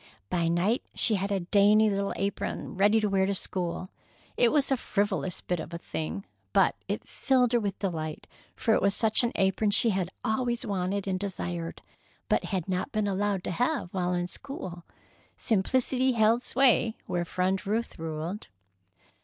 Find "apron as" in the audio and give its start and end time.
9.35-9.75